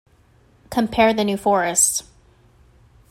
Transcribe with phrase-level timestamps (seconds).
[0.71, 2.05] Compare the New Forest.